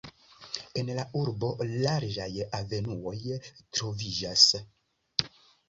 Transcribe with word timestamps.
En 0.81 0.87
la 0.99 1.03
urbo 1.19 1.49
larĝaj 1.73 2.31
avenuoj 2.61 3.15
troviĝas. 3.45 4.49